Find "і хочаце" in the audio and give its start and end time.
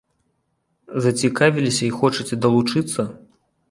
1.91-2.43